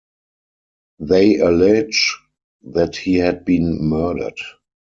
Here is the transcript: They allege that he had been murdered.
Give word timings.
They 0.97 1.35
allege 1.37 2.17
that 2.63 2.95
he 2.95 3.17
had 3.19 3.45
been 3.45 3.83
murdered. 3.87 4.39